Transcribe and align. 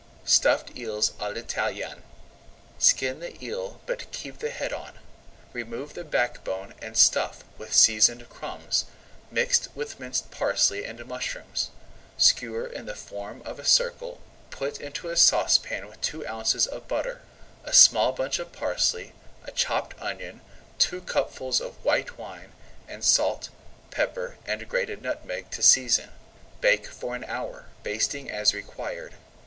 STUFFED 0.25 0.75
EELS 0.75 1.11
À 1.19 1.29
L'ITALIENNE 1.31 2.01
Skin 2.79 3.19
the 3.19 3.37
eel 3.39 3.81
but 3.85 4.11
keep 4.11 4.39
the 4.39 4.49
head 4.49 4.73
on. 4.73 4.93
Remove 5.53 5.93
the 5.93 6.03
back 6.03 6.43
bone 6.43 6.73
and 6.81 6.97
stuff 6.97 7.43
with 7.59 7.71
seasoned 7.71 8.27
crumbs, 8.27 8.85
mixed 9.29 9.67
with 9.75 9.99
minced 9.99 10.31
parsley 10.31 10.85
and 10.85 11.05
mushrooms. 11.05 11.69
Skewer 12.17 12.65
in 12.65 12.87
the 12.87 12.95
form 12.95 13.43
of 13.45 13.59
a 13.59 13.63
circle; 13.63 14.19
put 14.49 14.79
into 14.81 15.07
a 15.09 15.15
saucepan 15.15 15.87
with 15.87 16.01
two 16.01 16.25
ounces 16.25 16.65
of 16.65 16.87
butter, 16.87 17.21
a 17.63 17.71
small 17.71 18.11
bunch 18.11 18.39
of 18.39 18.51
parsley, 18.51 19.13
a 19.45 19.51
chopped 19.51 19.95
onion, 20.01 20.41
two 20.79 21.01
cupfuls 21.01 21.61
of 21.61 21.85
white 21.85 22.17
wine, 22.17 22.53
and 22.87 23.03
salt, 23.03 23.49
pepper, 23.91 24.37
and 24.47 24.67
grated 24.67 25.03
nutmeg 25.03 25.51
to 25.51 25.61
season. 25.61 26.09
Bake 26.59 26.87
for 26.87 27.13
an 27.15 27.23
hour, 27.25 27.67
basting 27.83 28.31
as 28.31 28.55
required. 28.55 29.13